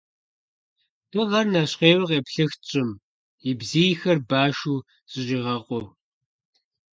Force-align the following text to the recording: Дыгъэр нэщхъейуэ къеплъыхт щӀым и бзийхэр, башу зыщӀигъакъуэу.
Дыгъэр 1.11 1.45
нэщхъейуэ 1.53 2.03
къеплъыхт 2.09 2.61
щӀым 2.69 2.89
и 3.49 3.51
бзийхэр, 3.59 4.17
башу 4.29 4.77
зыщӀигъакъуэу. 5.11 5.85